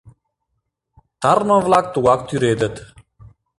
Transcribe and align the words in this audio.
Тарлыме-влак 1.21 1.85
тугак 1.93 2.19
тӱредыт. 2.27 2.75